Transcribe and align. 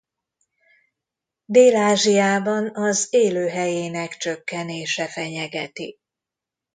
Dél-Ázsiában 1.45 2.75
az 2.75 3.07
élőhelyének 3.09 4.17
csökkenése 4.17 5.07
fenyegeti. 5.07 5.99